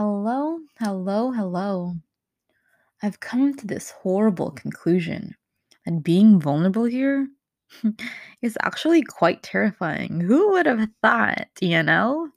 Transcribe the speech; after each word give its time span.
Hello, 0.00 0.60
hello, 0.78 1.32
hello. 1.32 1.96
I've 3.02 3.18
come 3.18 3.56
to 3.56 3.66
this 3.66 3.90
horrible 3.90 4.52
conclusion 4.52 5.34
that 5.84 6.04
being 6.04 6.40
vulnerable 6.40 6.84
here 6.84 7.26
is 8.40 8.56
actually 8.62 9.02
quite 9.02 9.42
terrifying. 9.42 10.20
Who 10.20 10.52
would 10.52 10.66
have 10.66 10.88
thought, 11.02 11.48
you 11.60 11.82
know? 11.82 12.28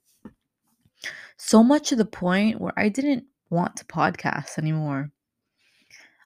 So 1.38 1.62
much 1.62 1.90
to 1.90 1.96
the 1.96 2.04
point 2.04 2.60
where 2.60 2.74
I 2.76 2.90
didn't 2.90 3.26
want 3.52 3.76
to 3.76 3.86
podcast 3.86 4.58
anymore. 4.58 5.12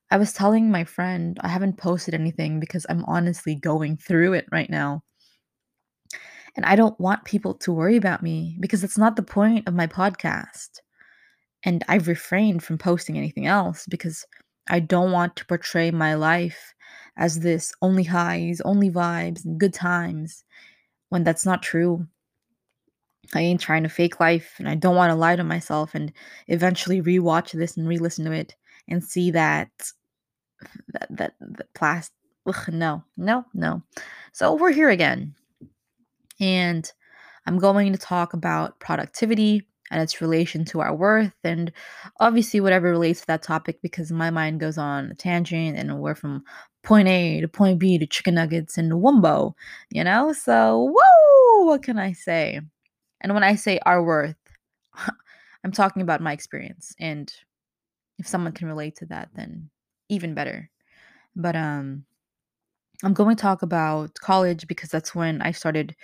I 0.09 0.15
was 0.15 0.31
telling 0.31 0.71
my 0.71 0.85
friend 0.85 1.37
I 1.41 1.49
haven't 1.49 1.75
posted 1.75 2.13
anything 2.13 2.61
because 2.61 2.85
I'm 2.87 3.03
honestly 3.03 3.55
going 3.55 3.97
through 3.97 4.35
it 4.35 4.45
right 4.53 4.69
now. 4.69 5.03
And 6.55 6.65
I 6.65 6.77
don't 6.77 6.97
want 6.97 7.25
people 7.25 7.55
to 7.55 7.73
worry 7.73 7.97
about 7.97 8.23
me 8.23 8.55
because 8.61 8.79
that's 8.79 8.97
not 8.97 9.17
the 9.17 9.21
point 9.21 9.67
of 9.67 9.73
my 9.73 9.87
podcast. 9.87 10.79
And 11.65 11.83
I've 11.87 12.07
refrained 12.07 12.63
from 12.63 12.77
posting 12.77 13.17
anything 13.17 13.47
else 13.47 13.85
because 13.87 14.25
I 14.69 14.79
don't 14.79 15.11
want 15.11 15.35
to 15.35 15.45
portray 15.45 15.91
my 15.91 16.13
life 16.13 16.73
as 17.17 17.39
this 17.39 17.73
only 17.81 18.03
highs, 18.03 18.61
only 18.61 18.89
vibes, 18.89 19.43
and 19.45 19.59
good 19.59 19.73
times 19.73 20.43
when 21.09 21.23
that's 21.23 21.45
not 21.45 21.63
true. 21.63 22.05
I 23.33 23.41
ain't 23.41 23.61
trying 23.61 23.83
to 23.83 23.89
fake 23.89 24.19
life 24.19 24.53
and 24.59 24.69
I 24.69 24.75
don't 24.75 24.95
want 24.95 25.09
to 25.09 25.15
lie 25.15 25.35
to 25.35 25.43
myself 25.43 25.95
and 25.95 26.13
eventually 26.47 27.01
rewatch 27.01 27.51
this 27.51 27.75
and 27.75 27.87
re-listen 27.87 28.25
to 28.25 28.31
it 28.31 28.55
and 28.87 29.03
see 29.03 29.31
that 29.31 29.71
that 30.93 31.07
that, 31.09 31.33
that 31.39 31.73
plastic 31.73 32.13
no, 32.69 33.03
no, 33.17 33.43
no. 33.53 33.81
So 34.31 34.53
we're 34.53 34.71
here 34.71 34.89
again. 34.89 35.33
And 36.39 36.91
I'm 37.47 37.57
going 37.57 37.91
to 37.91 37.97
talk 37.97 38.33
about 38.33 38.79
productivity 38.79 39.67
and 39.95 40.03
its 40.03 40.19
relation 40.19 40.65
to 40.65 40.81
our 40.81 40.93
worth, 40.93 41.31
and 41.45 41.71
obviously 42.19 42.59
whatever 42.59 42.91
relates 42.91 43.21
to 43.21 43.27
that 43.27 43.41
topic 43.41 43.81
because 43.81 44.11
my 44.11 44.29
mind 44.29 44.59
goes 44.59 44.77
on 44.77 45.05
a 45.11 45.15
tangent 45.15 45.77
and 45.77 46.01
we're 46.01 46.15
from 46.15 46.43
point 46.83 47.07
A 47.07 47.39
to 47.39 47.47
point 47.47 47.79
B 47.79 47.97
to 47.97 48.05
chicken 48.05 48.35
nuggets 48.35 48.77
and 48.77 48.91
wumbo, 48.91 49.53
you 49.89 50.03
know? 50.03 50.33
So, 50.33 50.93
whoa, 50.93 51.65
what 51.65 51.81
can 51.81 51.97
I 51.97 52.11
say? 52.11 52.59
And 53.21 53.33
when 53.33 53.43
I 53.43 53.55
say 53.55 53.79
our 53.85 54.03
worth, 54.03 54.35
I'm 55.63 55.71
talking 55.71 56.01
about 56.01 56.19
my 56.19 56.33
experience. 56.33 56.93
And 56.99 57.33
if 58.19 58.27
someone 58.27 58.51
can 58.51 58.67
relate 58.67 58.97
to 58.97 59.05
that, 59.05 59.29
then 59.33 59.69
even 60.09 60.33
better. 60.33 60.69
But 61.37 61.55
um 61.55 62.03
I'm 63.01 63.13
going 63.13 63.35
to 63.35 63.41
talk 63.41 63.61
about 63.61 64.13
college 64.15 64.67
because 64.67 64.89
that's 64.89 65.15
when 65.15 65.41
I 65.41 65.51
started 65.51 65.95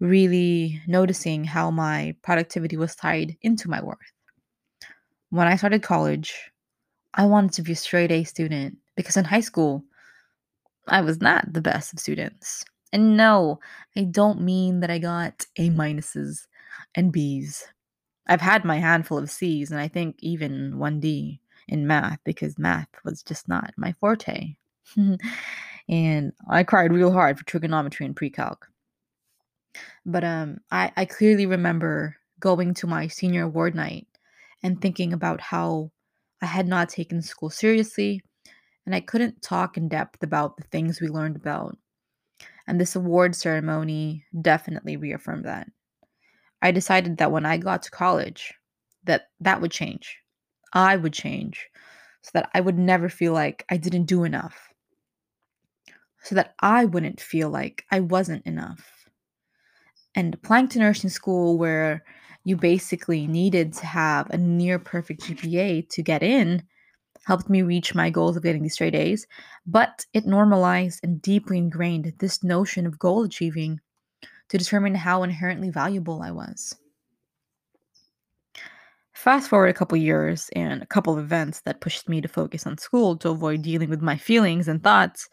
really 0.00 0.80
noticing 0.86 1.44
how 1.44 1.70
my 1.70 2.14
productivity 2.22 2.76
was 2.76 2.94
tied 2.94 3.36
into 3.42 3.68
my 3.68 3.82
worth. 3.82 3.98
When 5.30 5.46
I 5.46 5.56
started 5.56 5.82
college, 5.82 6.50
I 7.14 7.26
wanted 7.26 7.52
to 7.52 7.62
be 7.62 7.72
a 7.72 7.76
straight 7.76 8.12
A 8.12 8.24
student 8.24 8.78
because 8.96 9.16
in 9.16 9.24
high 9.24 9.40
school, 9.40 9.84
I 10.86 11.00
was 11.00 11.20
not 11.20 11.52
the 11.52 11.60
best 11.60 11.92
of 11.92 11.98
students. 11.98 12.64
And 12.92 13.16
no, 13.16 13.60
I 13.96 14.04
don't 14.04 14.40
mean 14.40 14.80
that 14.80 14.90
I 14.90 14.98
got 14.98 15.46
A 15.58 15.68
minuses 15.70 16.46
and 16.94 17.12
Bs. 17.12 17.64
I've 18.26 18.40
had 18.40 18.64
my 18.64 18.78
handful 18.78 19.18
of 19.18 19.30
C's 19.30 19.70
and 19.70 19.80
I 19.80 19.88
think 19.88 20.16
even 20.20 20.74
1D 20.74 21.40
in 21.66 21.86
math 21.86 22.18
because 22.24 22.58
math 22.58 22.88
was 23.04 23.22
just 23.22 23.48
not 23.48 23.74
my 23.76 23.92
forte. 23.92 24.54
and 25.88 26.32
I 26.48 26.62
cried 26.64 26.92
real 26.92 27.12
hard 27.12 27.38
for 27.38 27.44
trigonometry 27.44 28.06
and 28.06 28.16
pre-calc. 28.16 28.68
But 30.06 30.24
um, 30.24 30.58
I, 30.70 30.92
I 30.96 31.04
clearly 31.04 31.46
remember 31.46 32.16
going 32.40 32.74
to 32.74 32.86
my 32.86 33.08
senior 33.08 33.44
award 33.44 33.74
night 33.74 34.06
and 34.62 34.80
thinking 34.80 35.12
about 35.12 35.40
how 35.40 35.90
I 36.40 36.46
had 36.46 36.68
not 36.68 36.88
taken 36.88 37.20
school 37.22 37.50
seriously 37.50 38.22
and 38.86 38.94
I 38.94 39.00
couldn't 39.00 39.42
talk 39.42 39.76
in 39.76 39.88
depth 39.88 40.22
about 40.22 40.56
the 40.56 40.64
things 40.64 41.00
we 41.00 41.08
learned 41.08 41.36
about. 41.36 41.76
And 42.66 42.80
this 42.80 42.96
award 42.96 43.34
ceremony 43.34 44.24
definitely 44.40 44.96
reaffirmed 44.96 45.44
that. 45.44 45.68
I 46.62 46.70
decided 46.70 47.18
that 47.18 47.30
when 47.30 47.44
I 47.46 47.58
got 47.58 47.82
to 47.82 47.90
college, 47.90 48.54
that 49.04 49.28
that 49.40 49.60
would 49.60 49.70
change. 49.72 50.18
I 50.72 50.96
would 50.96 51.12
change 51.12 51.68
so 52.22 52.30
that 52.34 52.50
I 52.54 52.60
would 52.60 52.78
never 52.78 53.08
feel 53.08 53.32
like 53.32 53.64
I 53.70 53.76
didn't 53.76 54.04
do 54.04 54.24
enough. 54.24 54.72
So 56.22 56.34
that 56.34 56.54
I 56.60 56.84
wouldn't 56.84 57.20
feel 57.20 57.50
like 57.50 57.84
I 57.90 58.00
wasn't 58.00 58.46
enough 58.46 58.97
and 60.18 60.34
applying 60.34 60.66
to 60.66 60.80
nursing 60.80 61.08
school 61.08 61.56
where 61.56 62.02
you 62.42 62.56
basically 62.56 63.28
needed 63.28 63.72
to 63.72 63.86
have 63.86 64.28
a 64.30 64.36
near 64.36 64.76
perfect 64.76 65.20
GPA 65.20 65.88
to 65.90 66.02
get 66.02 66.24
in 66.24 66.64
helped 67.24 67.48
me 67.48 67.62
reach 67.62 67.94
my 67.94 68.10
goals 68.10 68.36
of 68.36 68.42
getting 68.42 68.64
these 68.64 68.72
straight 68.72 68.96
A's, 68.96 69.28
but 69.64 70.04
it 70.12 70.26
normalized 70.26 70.98
and 71.04 71.22
deeply 71.22 71.56
ingrained 71.56 72.12
this 72.18 72.42
notion 72.42 72.84
of 72.84 72.98
goal 72.98 73.22
achieving 73.22 73.78
to 74.48 74.58
determine 74.58 74.96
how 74.96 75.22
inherently 75.22 75.70
valuable 75.70 76.20
I 76.20 76.32
was. 76.32 76.74
Fast 79.12 79.48
forward 79.48 79.68
a 79.68 79.74
couple 79.74 79.98
years 79.98 80.50
and 80.56 80.82
a 80.82 80.86
couple 80.86 81.12
of 81.12 81.20
events 81.20 81.60
that 81.60 81.80
pushed 81.80 82.08
me 82.08 82.20
to 82.22 82.28
focus 82.28 82.66
on 82.66 82.76
school 82.76 83.16
to 83.18 83.28
avoid 83.28 83.62
dealing 83.62 83.88
with 83.88 84.02
my 84.02 84.16
feelings 84.16 84.66
and 84.66 84.82
thoughts. 84.82 85.28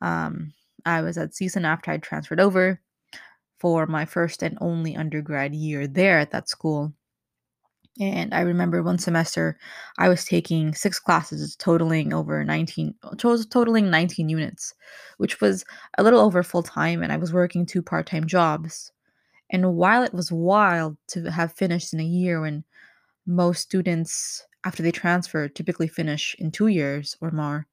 Um, 0.00 0.54
I 0.86 1.02
was 1.02 1.18
at 1.18 1.32
CSUN 1.32 1.66
after 1.66 1.90
I 1.90 1.98
transferred 1.98 2.40
over 2.40 2.80
for 3.58 3.86
my 3.86 4.04
first 4.04 4.42
and 4.42 4.58
only 4.60 4.96
undergrad 4.96 5.54
year 5.54 5.86
there 5.86 6.18
at 6.18 6.30
that 6.32 6.48
school. 6.48 6.94
And 8.00 8.34
I 8.34 8.40
remember 8.40 8.82
one 8.82 8.98
semester 8.98 9.58
I 9.98 10.08
was 10.08 10.24
taking 10.24 10.74
six 10.74 10.98
classes 11.00 11.54
totaling 11.56 12.12
over 12.12 12.44
19 12.44 12.94
totaling 13.18 13.90
19 13.90 14.28
units, 14.28 14.74
which 15.18 15.40
was 15.40 15.64
a 15.98 16.02
little 16.02 16.20
over 16.20 16.42
full 16.44 16.62
time 16.62 17.02
and 17.02 17.12
I 17.12 17.16
was 17.16 17.32
working 17.32 17.66
two 17.66 17.82
part-time 17.82 18.26
jobs. 18.26 18.92
And 19.50 19.74
while 19.76 20.02
it 20.04 20.14
was 20.14 20.32
wild 20.32 20.96
to 21.08 21.30
have 21.30 21.52
finished 21.54 21.94
in 21.94 22.00
a 22.00 22.04
year 22.04 22.40
when 22.42 22.64
most 23.26 23.62
students 23.62 24.46
after 24.64 24.82
they 24.82 24.92
transfer 24.92 25.48
typically 25.48 25.88
finish 25.88 26.36
in 26.38 26.52
2 26.52 26.68
years 26.68 27.16
or 27.20 27.30
more, 27.32 27.66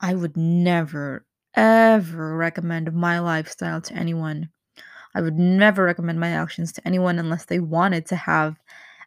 I 0.00 0.16
would 0.16 0.36
never 0.36 1.24
ever 1.54 2.36
recommend 2.36 2.92
my 2.92 3.18
lifestyle 3.18 3.80
to 3.82 3.94
anyone. 3.94 4.50
I 5.14 5.20
would 5.20 5.38
never 5.38 5.84
recommend 5.84 6.20
my 6.20 6.30
actions 6.30 6.72
to 6.72 6.86
anyone 6.86 7.18
unless 7.18 7.46
they 7.46 7.60
wanted 7.60 8.06
to 8.06 8.16
have 8.16 8.56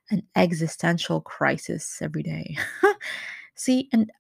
an 0.09 0.24
existential 0.35 1.22
crisis 1.22 2.02
every 2.02 2.24
day. 2.24 2.57
See, 3.56 3.90
and 3.94 4.12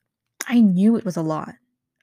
I 0.47 0.61
knew 0.61 0.95
it 0.95 1.05
was 1.05 1.17
a 1.17 1.21
lot, 1.21 1.55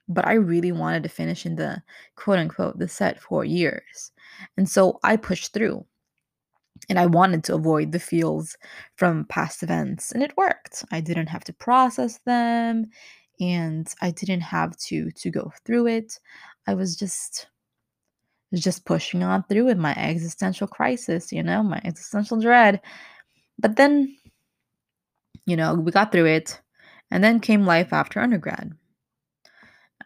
but 0.08 0.26
I 0.26 0.34
really 0.34 0.72
wanted 0.72 1.02
to 1.04 1.08
finish 1.08 1.46
in 1.46 1.56
the 1.56 1.82
quote 2.16 2.38
unquote 2.38 2.78
the 2.78 2.88
set 2.88 3.20
four 3.20 3.44
years. 3.44 4.12
And 4.56 4.68
so 4.68 4.98
I 5.02 5.16
pushed 5.16 5.52
through. 5.52 5.86
And 6.88 6.98
I 6.98 7.06
wanted 7.06 7.42
to 7.44 7.56
avoid 7.56 7.90
the 7.90 7.98
feels 7.98 8.56
from 8.94 9.24
past 9.24 9.64
events, 9.64 10.12
and 10.12 10.22
it 10.22 10.36
worked. 10.36 10.84
I 10.92 11.00
didn't 11.00 11.26
have 11.26 11.42
to 11.44 11.52
process 11.52 12.20
them 12.24 12.86
and 13.40 13.92
I 14.00 14.10
didn't 14.10 14.42
have 14.42 14.76
to 14.88 15.10
to 15.10 15.30
go 15.30 15.52
through 15.64 15.86
it. 15.88 16.18
I 16.66 16.74
was 16.74 16.96
just 16.96 17.48
just 18.54 18.84
pushing 18.86 19.22
on 19.22 19.44
through 19.44 19.66
with 19.66 19.78
my 19.78 19.94
existential 19.96 20.66
crisis, 20.66 21.32
you 21.32 21.42
know, 21.42 21.62
my 21.62 21.80
existential 21.84 22.40
dread. 22.40 22.80
But 23.58 23.76
then, 23.76 24.16
you 25.46 25.56
know, 25.56 25.74
we 25.74 25.92
got 25.92 26.12
through 26.12 26.26
it, 26.26 26.60
and 27.10 27.22
then 27.22 27.40
came 27.40 27.66
life 27.66 27.92
after 27.92 28.20
undergrad. 28.20 28.72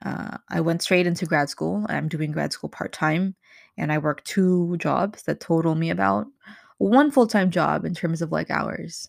Uh, 0.04 0.38
I 0.48 0.60
went 0.60 0.82
straight 0.82 1.06
into 1.06 1.26
grad 1.26 1.48
school. 1.48 1.86
I'm 1.88 2.08
doing 2.08 2.32
grad 2.32 2.52
school 2.52 2.70
part 2.70 2.92
time, 2.92 3.36
and 3.78 3.92
I 3.92 3.98
work 3.98 4.24
two 4.24 4.76
jobs 4.78 5.22
that 5.24 5.40
total 5.40 5.74
me 5.74 5.90
about 5.90 6.26
one 6.78 7.10
full 7.10 7.26
time 7.26 7.50
job 7.50 7.84
in 7.84 7.94
terms 7.94 8.22
of 8.22 8.32
like 8.32 8.50
hours. 8.50 9.08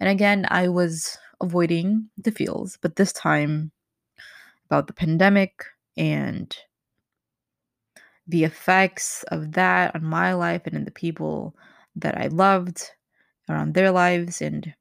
And 0.00 0.10
again, 0.10 0.46
I 0.50 0.68
was 0.68 1.16
avoiding 1.40 2.08
the 2.16 2.30
feels, 2.30 2.78
but 2.80 2.96
this 2.96 3.12
time 3.12 3.70
about 4.66 4.86
the 4.86 4.92
pandemic 4.92 5.64
and 5.96 6.56
the 8.26 8.44
effects 8.44 9.22
of 9.24 9.52
that 9.52 9.94
on 9.94 10.04
my 10.04 10.34
life 10.34 10.62
and 10.64 10.74
in 10.74 10.84
the 10.84 10.90
people 10.90 11.54
that 11.94 12.18
I 12.18 12.26
loved 12.26 12.90
around 13.48 13.74
their 13.74 13.90
lives 13.90 14.42
and 14.42 14.74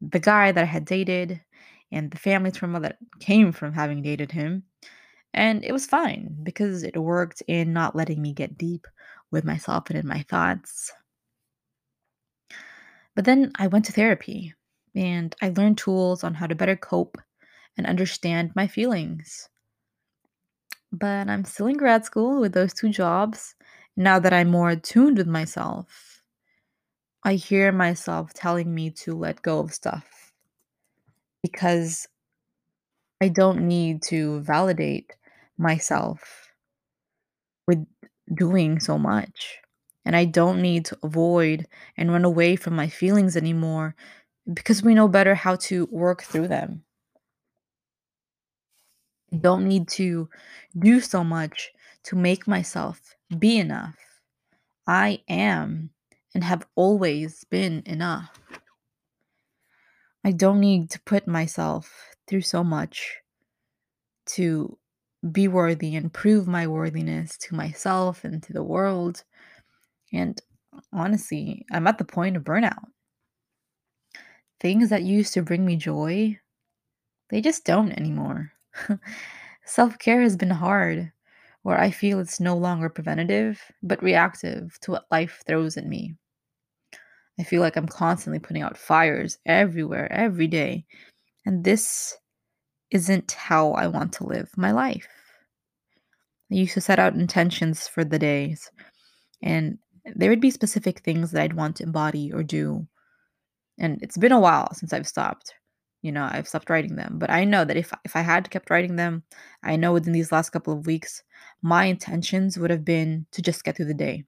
the 0.00 0.18
guy 0.18 0.50
that 0.50 0.62
I 0.62 0.66
had 0.66 0.84
dated 0.84 1.40
and 1.92 2.10
the 2.10 2.18
family 2.18 2.50
trauma 2.50 2.80
that 2.80 2.98
came 3.20 3.52
from 3.52 3.72
having 3.72 4.02
dated 4.02 4.32
him. 4.32 4.64
And 5.34 5.64
it 5.64 5.72
was 5.72 5.86
fine 5.86 6.36
because 6.42 6.82
it 6.82 6.96
worked 6.96 7.42
in 7.46 7.72
not 7.72 7.94
letting 7.94 8.20
me 8.20 8.32
get 8.32 8.58
deep 8.58 8.86
with 9.30 9.44
myself 9.44 9.88
and 9.88 9.98
in 9.98 10.06
my 10.06 10.22
thoughts. 10.22 10.92
But 13.14 13.24
then 13.24 13.52
I 13.56 13.68
went 13.68 13.84
to 13.86 13.92
therapy 13.92 14.54
and 14.94 15.34
I 15.42 15.50
learned 15.50 15.78
tools 15.78 16.24
on 16.24 16.34
how 16.34 16.46
to 16.46 16.54
better 16.54 16.76
cope 16.76 17.18
and 17.76 17.86
understand 17.86 18.52
my 18.56 18.66
feelings. 18.66 19.48
But 20.92 21.28
I'm 21.28 21.44
still 21.44 21.66
in 21.66 21.76
grad 21.76 22.04
school 22.04 22.40
with 22.40 22.52
those 22.52 22.72
two 22.74 22.90
jobs 22.90 23.54
now 23.96 24.18
that 24.18 24.32
I'm 24.32 24.48
more 24.50 24.70
attuned 24.70 25.18
with 25.18 25.26
myself. 25.26 26.22
I 27.24 27.34
hear 27.34 27.72
myself 27.72 28.32
telling 28.32 28.74
me 28.74 28.90
to 28.90 29.14
let 29.16 29.42
go 29.42 29.58
of 29.60 29.72
stuff 29.72 30.32
because 31.42 32.06
I 33.20 33.28
don't 33.28 33.66
need 33.68 34.02
to 34.08 34.40
validate 34.40 35.16
myself 35.56 36.52
with 37.66 37.86
doing 38.34 38.80
so 38.80 38.98
much. 38.98 39.58
And 40.04 40.16
I 40.16 40.24
don't 40.24 40.60
need 40.60 40.84
to 40.86 40.98
avoid 41.02 41.66
and 41.96 42.10
run 42.10 42.24
away 42.24 42.56
from 42.56 42.74
my 42.74 42.88
feelings 42.88 43.36
anymore 43.36 43.94
because 44.52 44.82
we 44.82 44.94
know 44.94 45.08
better 45.08 45.34
how 45.34 45.56
to 45.56 45.88
work 45.90 46.22
through 46.22 46.48
them. 46.48 46.84
I 49.32 49.36
don't 49.36 49.66
need 49.66 49.88
to 49.88 50.28
do 50.78 51.00
so 51.00 51.24
much 51.24 51.72
to 52.04 52.16
make 52.16 52.46
myself 52.46 53.14
be 53.38 53.58
enough. 53.58 53.96
I 54.86 55.22
am 55.28 55.90
and 56.34 56.44
have 56.44 56.66
always 56.74 57.44
been 57.44 57.82
enough. 57.86 58.38
I 60.24 60.32
don't 60.32 60.60
need 60.60 60.90
to 60.90 61.00
put 61.02 61.26
myself 61.26 62.14
through 62.26 62.42
so 62.42 62.62
much 62.62 63.18
to 64.26 64.78
be 65.30 65.48
worthy 65.48 65.94
and 65.94 66.12
prove 66.12 66.46
my 66.46 66.66
worthiness 66.66 67.36
to 67.38 67.54
myself 67.54 68.24
and 68.24 68.42
to 68.42 68.52
the 68.52 68.62
world. 68.62 69.24
And 70.12 70.40
honestly, 70.92 71.64
I'm 71.70 71.86
at 71.86 71.98
the 71.98 72.04
point 72.04 72.36
of 72.36 72.44
burnout. 72.44 72.91
Things 74.62 74.90
that 74.90 75.02
used 75.02 75.34
to 75.34 75.42
bring 75.42 75.66
me 75.66 75.74
joy, 75.74 76.38
they 77.30 77.40
just 77.40 77.64
don't 77.64 77.90
anymore. 77.90 78.52
Self 79.64 79.98
care 79.98 80.22
has 80.22 80.36
been 80.36 80.50
hard, 80.50 81.10
where 81.62 81.80
I 81.80 81.90
feel 81.90 82.20
it's 82.20 82.38
no 82.38 82.56
longer 82.56 82.88
preventative, 82.88 83.60
but 83.82 84.00
reactive 84.04 84.78
to 84.82 84.92
what 84.92 85.06
life 85.10 85.42
throws 85.48 85.76
at 85.76 85.86
me. 85.86 86.14
I 87.40 87.42
feel 87.42 87.60
like 87.60 87.74
I'm 87.74 87.88
constantly 87.88 88.38
putting 88.38 88.62
out 88.62 88.78
fires 88.78 89.36
everywhere, 89.46 90.10
every 90.12 90.46
day. 90.46 90.84
And 91.44 91.64
this 91.64 92.16
isn't 92.92 93.32
how 93.32 93.72
I 93.72 93.88
want 93.88 94.12
to 94.12 94.26
live 94.26 94.48
my 94.56 94.70
life. 94.70 95.08
I 96.52 96.54
used 96.54 96.74
to 96.74 96.80
set 96.80 97.00
out 97.00 97.14
intentions 97.14 97.88
for 97.88 98.04
the 98.04 98.18
days, 98.18 98.70
and 99.42 99.78
there 100.14 100.30
would 100.30 100.40
be 100.40 100.52
specific 100.52 101.00
things 101.00 101.32
that 101.32 101.42
I'd 101.42 101.54
want 101.54 101.74
to 101.76 101.82
embody 101.82 102.32
or 102.32 102.44
do. 102.44 102.86
And 103.78 104.02
it's 104.02 104.16
been 104.18 104.32
a 104.32 104.40
while 104.40 104.72
since 104.74 104.92
I've 104.92 105.06
stopped. 105.08 105.54
You 106.02 106.12
know, 106.12 106.28
I've 106.30 106.48
stopped 106.48 106.68
writing 106.70 106.96
them, 106.96 107.18
but 107.18 107.30
I 107.30 107.44
know 107.44 107.64
that 107.64 107.76
if 107.76 107.92
if 108.04 108.16
I 108.16 108.22
had 108.22 108.50
kept 108.50 108.70
writing 108.70 108.96
them, 108.96 109.22
I 109.62 109.76
know 109.76 109.92
within 109.92 110.12
these 110.12 110.32
last 110.32 110.50
couple 110.50 110.72
of 110.72 110.86
weeks, 110.86 111.22
my 111.62 111.84
intentions 111.84 112.58
would 112.58 112.70
have 112.70 112.84
been 112.84 113.26
to 113.32 113.42
just 113.42 113.62
get 113.64 113.76
through 113.76 113.86
the 113.86 113.94
day. 113.94 114.24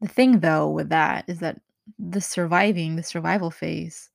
The 0.00 0.06
thing 0.06 0.38
though 0.38 0.70
with 0.70 0.88
that 0.90 1.24
is 1.28 1.40
that 1.40 1.60
the 1.98 2.20
surviving, 2.20 2.94
the 2.94 3.02
survival 3.02 3.50
phase, 3.50 4.08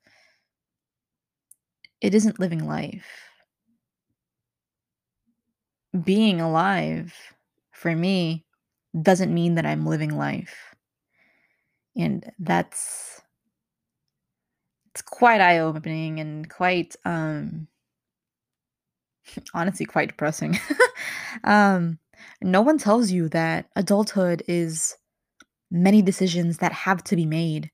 it 2.02 2.14
isn't 2.14 2.40
living 2.40 2.68
life. 2.68 3.30
Being 6.04 6.42
alive 6.42 7.14
for 7.72 7.96
me 7.96 8.44
doesn't 9.02 9.34
mean 9.34 9.56
that 9.56 9.66
I'm 9.66 9.86
living 9.86 10.18
life. 10.18 10.76
And 11.96 12.32
that's 12.40 13.22
it's 15.00 15.08
quite 15.08 15.40
eye-opening 15.40 16.20
and 16.20 16.50
quite 16.50 16.94
um 17.06 17.68
honestly 19.54 19.86
quite 19.86 20.10
depressing. 20.10 20.60
um 21.46 21.98
no 22.42 22.62
one 22.62 22.78
tells 22.78 23.10
you 23.10 23.30
that 23.30 23.70
adulthood 23.78 24.44
is 24.48 24.98
many 25.72 26.02
decisions 26.02 26.58
that 26.58 26.74
have 26.74 27.02
to 27.06 27.16
be 27.16 27.26
made. 27.26 27.72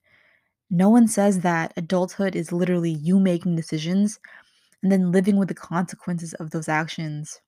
No 0.70 0.90
one 0.90 1.08
says 1.08 1.40
that 1.40 1.74
adulthood 1.78 2.36
is 2.36 2.52
literally 2.52 2.92
you 2.92 3.20
making 3.20 3.56
decisions 3.56 4.20
and 4.84 4.92
then 4.92 5.12
living 5.12 5.38
with 5.38 5.48
the 5.48 5.56
consequences 5.56 6.36
of 6.36 6.52
those 6.52 6.70
actions. 6.70 7.42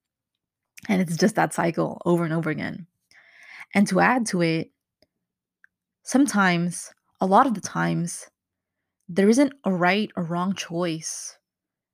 And 0.90 1.02
it's 1.02 1.18
just 1.18 1.36
that 1.36 1.54
cycle 1.54 2.02
over 2.04 2.24
and 2.24 2.34
over 2.34 2.50
again. 2.50 2.88
And 3.76 3.88
to 3.90 4.00
add 4.00 4.26
to 4.28 4.42
it, 4.42 4.72
sometimes, 6.04 6.92
a 7.22 7.28
lot 7.28 7.46
of 7.46 7.54
the 7.54 7.62
times, 7.62 8.28
there 9.08 9.30
isn't 9.30 9.54
a 9.64 9.72
right 9.72 10.12
or 10.16 10.24
wrong 10.24 10.54
choice. 10.54 11.38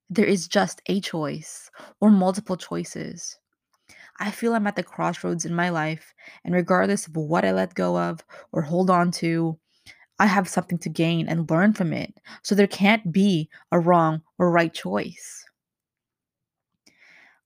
There 0.09 0.25
is 0.25 0.47
just 0.47 0.81
a 0.87 0.99
choice 1.01 1.69
or 2.01 2.09
multiple 2.09 2.57
choices. 2.57 3.37
I 4.19 4.31
feel 4.31 4.53
I'm 4.53 4.67
at 4.67 4.75
the 4.75 4.83
crossroads 4.83 5.45
in 5.45 5.55
my 5.55 5.69
life, 5.69 6.13
and 6.43 6.53
regardless 6.53 7.07
of 7.07 7.15
what 7.15 7.45
I 7.45 7.51
let 7.51 7.73
go 7.73 7.97
of 7.97 8.23
or 8.51 8.61
hold 8.61 8.89
on 8.89 9.11
to, 9.13 9.57
I 10.19 10.27
have 10.27 10.47
something 10.47 10.77
to 10.79 10.89
gain 10.89 11.27
and 11.27 11.49
learn 11.49 11.73
from 11.73 11.93
it. 11.93 12.13
So 12.43 12.53
there 12.53 12.67
can't 12.67 13.11
be 13.11 13.49
a 13.71 13.79
wrong 13.79 14.21
or 14.37 14.51
right 14.51 14.73
choice. 14.73 15.43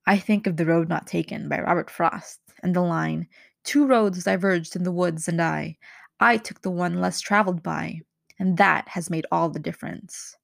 I 0.06 0.18
think 0.18 0.48
of 0.48 0.58
The 0.58 0.66
Road 0.66 0.90
Not 0.90 1.08
Taken 1.08 1.50
by 1.50 1.60
Robert 1.60 1.90
Frost 1.90 2.40
and 2.63 2.75
the 2.75 2.81
line, 2.81 3.28
Two 3.68 3.86
roads 3.86 4.24
diverged 4.24 4.78
in 4.78 4.84
the 4.84 4.94
woods, 4.94 5.28
and 5.28 5.42
I, 5.42 5.78
I 6.22 6.38
took 6.38 6.62
the 6.62 6.72
one 6.72 7.02
less 7.02 7.20
traveled 7.20 7.62
by, 7.62 8.00
and 8.39 8.57
that 8.57 8.88
has 8.88 9.10
made 9.10 9.25
all 9.31 9.50
the 9.50 9.60
difference. 9.60 10.36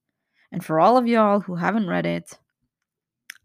And 0.51 0.63
for 0.63 0.79
all 0.79 0.97
of 0.97 1.07
y'all 1.07 1.39
who 1.39 1.55
haven't 1.55 1.87
read 1.87 2.05
it, 2.05 2.37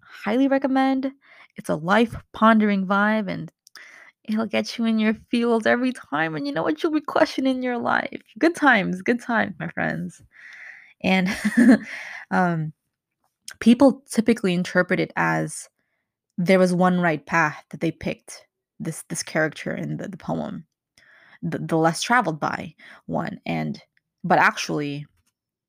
highly 0.00 0.48
recommend. 0.48 1.10
It's 1.56 1.68
a 1.68 1.76
life 1.76 2.14
pondering 2.32 2.86
vibe 2.86 3.28
and 3.28 3.50
it'll 4.24 4.46
get 4.46 4.78
you 4.78 4.84
in 4.84 4.98
your 4.98 5.14
feels 5.30 5.66
every 5.66 5.92
time. 5.92 6.34
And 6.34 6.46
you 6.46 6.52
know 6.52 6.62
what? 6.62 6.82
You'll 6.82 6.92
be 6.92 7.00
questioning 7.00 7.62
your 7.62 7.78
life. 7.78 8.20
Good 8.38 8.54
times, 8.54 9.02
good 9.02 9.20
times, 9.20 9.54
my 9.58 9.68
friends. 9.68 10.22
And 11.02 11.28
um, 12.30 12.72
people 13.60 14.02
typically 14.10 14.54
interpret 14.54 15.00
it 15.00 15.12
as 15.16 15.68
there 16.36 16.58
was 16.58 16.72
one 16.72 17.00
right 17.00 17.24
path 17.24 17.64
that 17.70 17.80
they 17.80 17.90
picked 17.90 18.46
this 18.80 19.02
this 19.08 19.24
character 19.24 19.74
in 19.74 19.96
the, 19.96 20.08
the 20.08 20.16
poem 20.16 20.64
the, 21.42 21.58
the 21.58 21.76
less 21.76 22.02
traveled 22.02 22.40
by 22.40 22.74
one 23.06 23.40
and 23.46 23.80
but 24.24 24.38
actually 24.38 25.06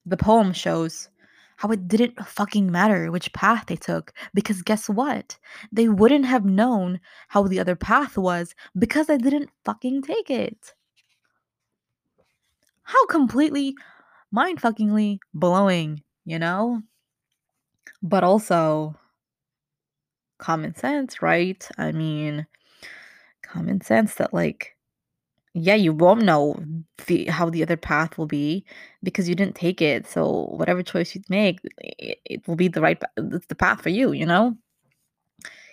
the 0.05 0.17
poem 0.17 0.53
shows 0.53 1.09
how 1.57 1.69
it 1.69 1.87
didn't 1.87 2.25
fucking 2.25 2.71
matter 2.71 3.11
which 3.11 3.33
path 3.33 3.65
they 3.67 3.75
took 3.75 4.13
because 4.33 4.61
guess 4.61 4.87
what? 4.87 5.37
They 5.71 5.89
wouldn't 5.89 6.25
have 6.25 6.45
known 6.45 7.01
how 7.27 7.43
the 7.43 7.59
other 7.59 7.75
path 7.75 8.17
was 8.17 8.55
because 8.77 9.07
they 9.07 9.17
didn't 9.17 9.49
fucking 9.65 10.03
take 10.03 10.29
it. 10.29 10.73
How 12.83 13.05
completely 13.07 13.75
mind 14.31 14.61
fuckingly 14.61 15.19
blowing 15.33 16.01
you 16.29 16.37
know? 16.37 16.83
But 18.03 18.23
also 18.23 18.95
common 20.37 20.75
sense, 20.75 21.21
right? 21.21 21.67
I 21.77 21.91
mean, 21.91 22.45
common 23.41 23.81
sense 23.81 24.15
that 24.15 24.33
like 24.33 24.75
yeah, 25.53 25.75
you 25.75 25.93
won't 25.93 26.23
know 26.23 26.63
the 27.07 27.25
how 27.25 27.49
the 27.49 27.63
other 27.63 27.77
path 27.77 28.17
will 28.17 28.27
be 28.27 28.65
because 29.03 29.27
you 29.27 29.35
didn't 29.35 29.55
take 29.55 29.81
it. 29.81 30.07
So 30.07 30.47
whatever 30.51 30.83
choice 30.83 31.15
you 31.15 31.21
make, 31.29 31.59
it, 31.79 32.19
it 32.25 32.47
will 32.47 32.55
be 32.55 32.67
the 32.67 32.81
right 32.81 33.01
it's 33.17 33.47
the 33.47 33.55
path 33.55 33.81
for 33.81 33.89
you, 33.89 34.11
you 34.11 34.25
know? 34.25 34.55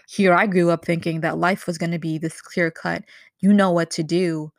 Here 0.08 0.34
I 0.34 0.46
grew 0.46 0.70
up 0.70 0.84
thinking 0.84 1.20
that 1.20 1.38
life 1.38 1.66
was 1.66 1.78
going 1.78 1.90
to 1.90 1.98
be 1.98 2.16
this 2.18 2.40
clear 2.40 2.70
cut. 2.70 3.02
You 3.40 3.52
know 3.52 3.70
what 3.72 3.90
to 3.92 4.02
do. 4.02 4.52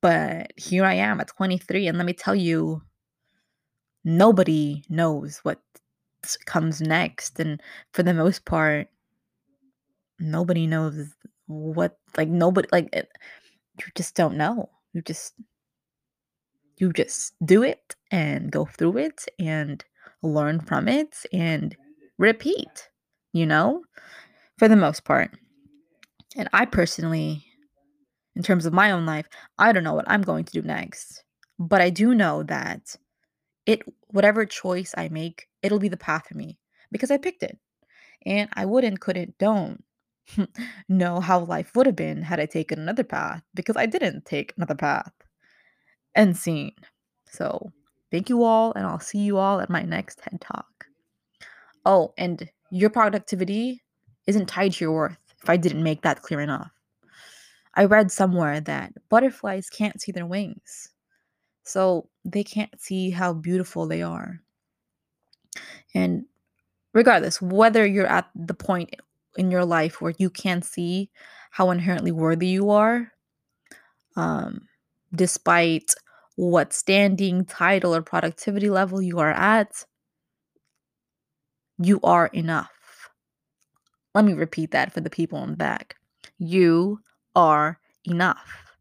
But 0.00 0.52
here 0.56 0.84
I 0.84 0.94
am 0.94 1.20
at 1.20 1.28
23 1.28 1.86
and 1.86 1.98
let 1.98 2.06
me 2.06 2.14
tell 2.14 2.34
you 2.34 2.82
nobody 4.04 4.82
knows 4.88 5.38
what 5.42 5.60
comes 6.46 6.80
next 6.80 7.38
and 7.38 7.60
for 7.92 8.02
the 8.02 8.14
most 8.14 8.44
part 8.44 8.88
nobody 10.18 10.66
knows 10.66 11.14
what 11.46 11.98
like 12.16 12.28
nobody 12.28 12.68
like 12.72 12.88
it, 12.92 13.08
you 13.78 13.86
just 13.94 14.14
don't 14.14 14.36
know. 14.36 14.70
You 14.92 15.02
just 15.02 15.34
you 16.78 16.92
just 16.92 17.34
do 17.44 17.62
it 17.62 17.94
and 18.10 18.50
go 18.50 18.64
through 18.64 18.98
it 18.98 19.24
and 19.38 19.84
learn 20.22 20.60
from 20.60 20.88
it 20.88 21.24
and 21.32 21.76
repeat 22.18 22.88
you 23.32 23.46
know 23.46 23.82
for 24.58 24.68
the 24.68 24.76
most 24.76 25.04
part. 25.04 25.30
And 26.36 26.48
i 26.52 26.66
personally 26.66 27.44
in 28.34 28.42
terms 28.42 28.66
of 28.66 28.72
my 28.72 28.90
own 28.90 29.06
life 29.06 29.26
i 29.58 29.72
don't 29.72 29.84
know 29.84 29.94
what 29.94 30.08
i'm 30.10 30.20
going 30.20 30.44
to 30.44 30.52
do 30.52 30.60
next 30.60 31.24
but 31.58 31.80
i 31.80 31.88
do 31.88 32.14
know 32.14 32.42
that 32.42 32.94
it 33.64 33.82
whatever 34.08 34.44
choice 34.44 34.94
i 34.98 35.08
make 35.08 35.48
it'll 35.62 35.78
be 35.78 35.88
the 35.88 35.96
path 35.96 36.26
for 36.28 36.36
me 36.36 36.58
because 36.92 37.10
i 37.10 37.16
picked 37.16 37.42
it. 37.42 37.58
And 38.26 38.50
i 38.52 38.66
wouldn't 38.66 39.00
couldn't 39.00 39.38
don't 39.38 39.82
know 40.88 41.20
how 41.20 41.40
life 41.40 41.72
would 41.74 41.86
have 41.86 41.96
been 41.96 42.22
had 42.22 42.40
I 42.40 42.46
taken 42.46 42.78
another 42.78 43.04
path 43.04 43.42
because 43.54 43.76
I 43.76 43.86
didn't 43.86 44.24
take 44.24 44.52
another 44.56 44.74
path. 44.74 45.12
End 46.14 46.36
scene. 46.36 46.72
So, 47.30 47.72
thank 48.10 48.28
you 48.28 48.42
all, 48.44 48.72
and 48.72 48.86
I'll 48.86 49.00
see 49.00 49.18
you 49.18 49.38
all 49.38 49.60
at 49.60 49.70
my 49.70 49.82
next 49.82 50.18
TED 50.18 50.40
Talk. 50.40 50.86
Oh, 51.84 52.14
and 52.16 52.48
your 52.70 52.90
productivity 52.90 53.82
isn't 54.26 54.46
tied 54.46 54.72
to 54.72 54.84
your 54.84 54.92
worth 54.92 55.18
if 55.42 55.50
I 55.50 55.56
didn't 55.56 55.82
make 55.82 56.02
that 56.02 56.22
clear 56.22 56.40
enough. 56.40 56.70
I 57.74 57.84
read 57.84 58.10
somewhere 58.10 58.60
that 58.60 58.92
butterflies 59.10 59.68
can't 59.68 60.00
see 60.00 60.10
their 60.10 60.26
wings. 60.26 60.88
So 61.62 62.08
they 62.24 62.42
can't 62.42 62.80
see 62.80 63.10
how 63.10 63.34
beautiful 63.34 63.86
they 63.86 64.02
are. 64.02 64.40
And 65.94 66.24
regardless, 66.94 67.42
whether 67.42 67.84
you're 67.84 68.06
at 68.06 68.30
the 68.34 68.54
point 68.54 68.96
in 69.36 69.50
your 69.50 69.64
life 69.64 70.00
where 70.00 70.14
you 70.18 70.30
can 70.30 70.62
see 70.62 71.10
how 71.50 71.70
inherently 71.70 72.12
worthy 72.12 72.48
you 72.48 72.70
are, 72.70 73.12
um, 74.16 74.68
despite 75.14 75.94
what 76.36 76.72
standing, 76.72 77.44
title, 77.44 77.94
or 77.94 78.02
productivity 78.02 78.68
level 78.68 79.00
you 79.00 79.18
are 79.18 79.32
at, 79.32 79.84
you 81.78 82.00
are 82.02 82.26
enough. 82.28 82.70
Let 84.14 84.24
me 84.24 84.32
repeat 84.32 84.70
that 84.70 84.92
for 84.92 85.00
the 85.00 85.10
people 85.10 85.42
in 85.42 85.50
the 85.50 85.56
back. 85.56 85.96
You 86.38 87.00
are 87.34 87.78
enough. 88.04 88.76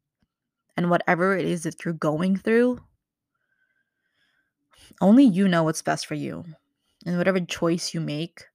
And 0.78 0.90
whatever 0.90 1.38
it 1.38 1.46
is 1.46 1.64
that 1.64 1.84
you're 1.84 1.94
going 1.94 2.38
through, 2.38 2.80
only 5.02 5.24
you 5.24 5.48
know 5.48 5.64
what's 5.64 5.82
best 5.82 6.06
for 6.06 6.16
you. 6.16 6.46
And 7.06 7.18
whatever 7.18 7.40
choice 7.40 7.94
you 7.94 8.02
make 8.02 8.46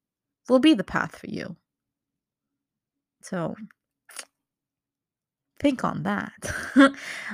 will 0.49 0.59
be 0.59 0.75
the 0.75 0.85
path 0.85 1.17
for 1.19 1.29
you. 1.29 1.57
So 3.23 3.55
think 5.61 5.85
on 5.85 6.03
that. 6.03 6.33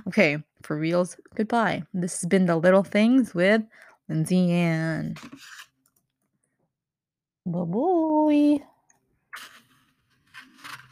okay, 0.08 0.38
for 0.62 0.76
reals, 0.76 1.16
goodbye. 1.34 1.84
This 1.94 2.20
has 2.20 2.28
been 2.28 2.46
The 2.46 2.56
Little 2.56 2.82
Things 2.84 3.34
with 3.34 3.62
Lindsay 4.08 4.50
Ann. 4.52 5.16
Bye 7.46 7.64
bye. 7.64 8.75